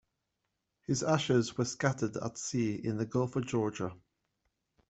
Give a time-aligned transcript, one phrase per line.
[0.87, 3.95] His ashes were scattered at sea in the Gulf of Georgia.